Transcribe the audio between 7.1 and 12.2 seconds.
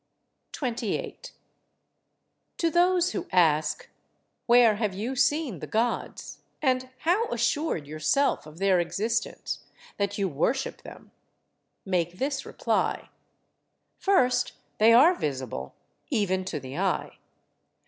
assured yourself of their existence, that you worship them?" make